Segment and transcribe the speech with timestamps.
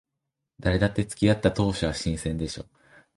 [0.59, 2.65] 誰だって付き合った当初は新鮮でしょ。